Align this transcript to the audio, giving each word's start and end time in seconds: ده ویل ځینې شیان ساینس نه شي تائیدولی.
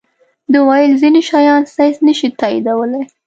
ده 0.51 0.59
ویل 0.67 0.93
ځینې 1.01 1.21
شیان 1.29 1.63
ساینس 1.75 1.97
نه 2.07 2.13
شي 2.19 2.27
تائیدولی. 2.39 3.01